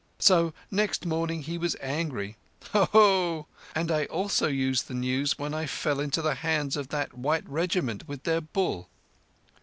[0.17, 2.35] So next morning he was angry.
[2.73, 2.85] Ho!
[2.93, 3.47] Ho!
[3.75, 7.47] And I also used the news when I fell into the hands of that white
[7.47, 8.89] Regiment with their Bull!"